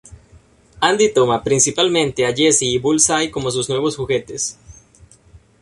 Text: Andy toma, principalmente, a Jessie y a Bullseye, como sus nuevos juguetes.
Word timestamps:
Andy 0.79 1.13
toma, 1.13 1.43
principalmente, 1.43 2.25
a 2.25 2.33
Jessie 2.35 2.71
y 2.73 2.77
a 2.79 2.81
Bullseye, 2.81 3.29
como 3.29 3.51
sus 3.51 3.69
nuevos 3.69 3.95
juguetes. 3.97 4.57